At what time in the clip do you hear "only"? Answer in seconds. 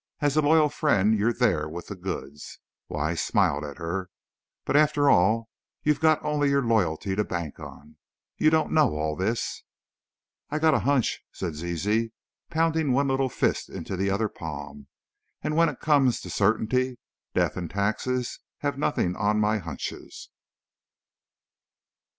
6.25-6.49